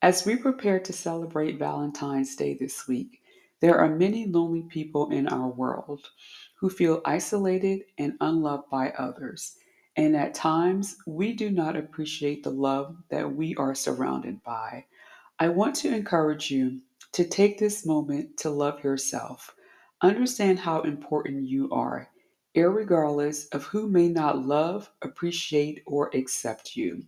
As 0.00 0.24
we 0.24 0.36
prepare 0.36 0.78
to 0.78 0.92
celebrate 0.92 1.58
Valentine's 1.58 2.36
Day 2.36 2.54
this 2.54 2.86
week, 2.86 3.20
there 3.58 3.76
are 3.76 3.96
many 3.96 4.26
lonely 4.26 4.62
people 4.62 5.10
in 5.10 5.26
our 5.26 5.48
world 5.48 6.10
who 6.54 6.70
feel 6.70 7.02
isolated 7.04 7.82
and 7.98 8.12
unloved 8.20 8.70
by 8.70 8.90
others. 8.90 9.56
And 9.96 10.14
at 10.14 10.34
times, 10.34 10.98
we 11.08 11.32
do 11.32 11.50
not 11.50 11.74
appreciate 11.74 12.44
the 12.44 12.50
love 12.50 12.96
that 13.10 13.34
we 13.34 13.56
are 13.56 13.74
surrounded 13.74 14.40
by. 14.44 14.84
I 15.40 15.48
want 15.48 15.74
to 15.76 15.92
encourage 15.92 16.48
you 16.48 16.80
to 17.10 17.24
take 17.24 17.58
this 17.58 17.84
moment 17.84 18.36
to 18.36 18.50
love 18.50 18.84
yourself. 18.84 19.52
Understand 20.00 20.60
how 20.60 20.82
important 20.82 21.48
you 21.48 21.68
are, 21.72 22.08
irregardless 22.54 23.52
of 23.52 23.64
who 23.64 23.88
may 23.88 24.08
not 24.08 24.46
love, 24.46 24.92
appreciate, 25.02 25.82
or 25.86 26.08
accept 26.14 26.76
you. 26.76 27.02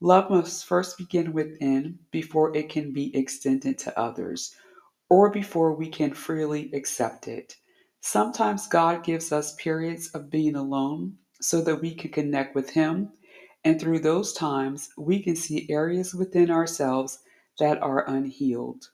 Love 0.00 0.30
must 0.30 0.64
first 0.64 0.98
begin 0.98 1.32
within 1.32 1.98
before 2.10 2.54
it 2.56 2.68
can 2.68 2.92
be 2.92 3.16
extended 3.16 3.78
to 3.78 3.98
others, 3.98 4.54
or 5.08 5.30
before 5.30 5.74
we 5.74 5.88
can 5.88 6.12
freely 6.12 6.70
accept 6.72 7.28
it. 7.28 7.56
Sometimes 8.00 8.66
God 8.66 9.04
gives 9.04 9.32
us 9.32 9.54
periods 9.54 10.08
of 10.08 10.30
being 10.30 10.56
alone 10.56 11.16
so 11.40 11.60
that 11.62 11.80
we 11.80 11.94
can 11.94 12.10
connect 12.10 12.54
with 12.54 12.70
Him, 12.70 13.12
and 13.64 13.80
through 13.80 14.00
those 14.00 14.32
times, 14.32 14.90
we 14.98 15.22
can 15.22 15.36
see 15.36 15.66
areas 15.70 16.14
within 16.14 16.50
ourselves 16.50 17.20
that 17.58 17.80
are 17.82 18.08
unhealed. 18.08 18.90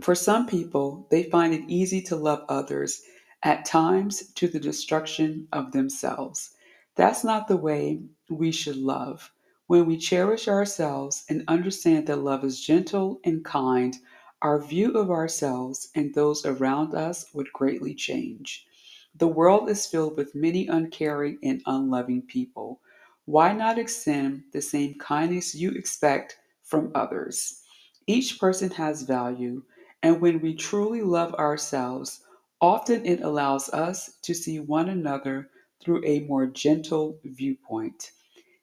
For 0.00 0.14
some 0.14 0.46
people, 0.46 1.06
they 1.10 1.24
find 1.24 1.52
it 1.52 1.64
easy 1.68 2.00
to 2.02 2.16
love 2.16 2.44
others, 2.48 3.02
at 3.42 3.64
times 3.64 4.32
to 4.34 4.48
the 4.48 4.60
destruction 4.60 5.48
of 5.52 5.72
themselves. 5.72 6.50
That's 6.96 7.24
not 7.24 7.48
the 7.48 7.56
way 7.56 8.02
we 8.28 8.52
should 8.52 8.76
love. 8.76 9.32
When 9.70 9.86
we 9.86 9.98
cherish 9.98 10.48
ourselves 10.48 11.24
and 11.28 11.44
understand 11.46 12.08
that 12.08 12.24
love 12.24 12.42
is 12.42 12.60
gentle 12.60 13.20
and 13.22 13.44
kind, 13.44 13.96
our 14.42 14.60
view 14.60 14.90
of 14.94 15.12
ourselves 15.12 15.92
and 15.94 16.12
those 16.12 16.44
around 16.44 16.92
us 16.92 17.32
would 17.34 17.52
greatly 17.52 17.94
change. 17.94 18.66
The 19.14 19.28
world 19.28 19.70
is 19.70 19.86
filled 19.86 20.16
with 20.16 20.34
many 20.34 20.66
uncaring 20.66 21.38
and 21.44 21.62
unloving 21.66 22.22
people. 22.22 22.80
Why 23.26 23.52
not 23.52 23.78
extend 23.78 24.42
the 24.52 24.60
same 24.60 24.94
kindness 24.98 25.54
you 25.54 25.70
expect 25.70 26.40
from 26.64 26.90
others? 26.92 27.62
Each 28.08 28.40
person 28.40 28.70
has 28.70 29.02
value, 29.02 29.62
and 30.02 30.20
when 30.20 30.40
we 30.40 30.56
truly 30.56 31.02
love 31.02 31.32
ourselves, 31.34 32.24
often 32.60 33.06
it 33.06 33.20
allows 33.20 33.68
us 33.68 34.18
to 34.22 34.34
see 34.34 34.58
one 34.58 34.88
another 34.88 35.48
through 35.80 36.04
a 36.04 36.26
more 36.26 36.46
gentle 36.46 37.20
viewpoint. 37.22 38.10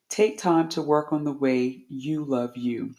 Take 0.08 0.38
time 0.38 0.68
to 0.70 0.82
work 0.82 1.12
on 1.12 1.24
the 1.24 1.32
way 1.32 1.84
you 1.88 2.24
love 2.24 2.56
you. 2.56 2.94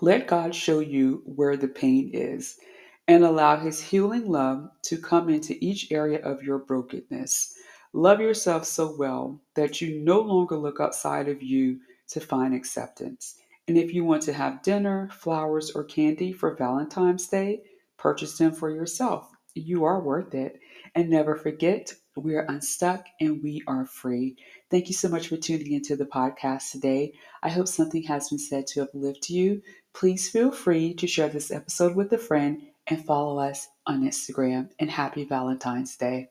Let 0.00 0.26
God 0.26 0.54
show 0.54 0.80
you 0.80 1.22
where 1.26 1.56
the 1.56 1.68
pain 1.68 2.10
is 2.12 2.58
and 3.06 3.24
allow 3.24 3.56
His 3.56 3.80
healing 3.80 4.30
love 4.30 4.70
to 4.82 4.98
come 4.98 5.28
into 5.28 5.62
each 5.64 5.90
area 5.90 6.20
of 6.22 6.42
your 6.42 6.58
brokenness. 6.58 7.54
Love 7.92 8.20
yourself 8.20 8.64
so 8.64 8.94
well 8.96 9.40
that 9.54 9.80
you 9.80 10.00
no 10.00 10.20
longer 10.20 10.56
look 10.56 10.78
outside 10.80 11.28
of 11.28 11.42
you 11.42 11.80
to 12.08 12.20
find 12.20 12.54
acceptance. 12.54 13.36
And 13.66 13.76
if 13.76 13.92
you 13.92 14.04
want 14.04 14.22
to 14.22 14.32
have 14.32 14.62
dinner, 14.62 15.08
flowers, 15.12 15.70
or 15.72 15.84
candy 15.84 16.32
for 16.32 16.54
Valentine's 16.54 17.26
Day, 17.26 17.62
purchase 17.96 18.38
them 18.38 18.52
for 18.52 18.70
yourself. 18.70 19.30
You 19.54 19.84
are 19.84 20.00
worth 20.00 20.34
it. 20.34 20.60
And 20.94 21.10
never 21.10 21.34
forget, 21.34 21.92
we 22.20 22.34
are 22.34 22.46
unstuck 22.48 23.06
and 23.20 23.42
we 23.42 23.62
are 23.66 23.86
free. 23.86 24.36
Thank 24.70 24.88
you 24.88 24.94
so 24.94 25.08
much 25.08 25.28
for 25.28 25.36
tuning 25.36 25.72
into 25.72 25.96
the 25.96 26.06
podcast 26.06 26.72
today. 26.72 27.12
I 27.42 27.48
hope 27.48 27.68
something 27.68 28.02
has 28.04 28.28
been 28.28 28.38
said 28.38 28.66
to 28.68 28.82
uplift 28.82 29.30
you. 29.30 29.62
Please 29.94 30.30
feel 30.30 30.52
free 30.52 30.94
to 30.94 31.06
share 31.06 31.28
this 31.28 31.50
episode 31.50 31.96
with 31.96 32.12
a 32.12 32.18
friend 32.18 32.62
and 32.86 33.04
follow 33.04 33.38
us 33.38 33.68
on 33.86 34.02
Instagram. 34.02 34.70
And 34.78 34.90
happy 34.90 35.24
Valentine's 35.24 35.96
Day. 35.96 36.30